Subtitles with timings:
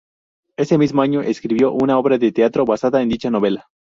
[0.57, 3.67] Ese mismo año escribió una obra de teatro basada en dicha novela.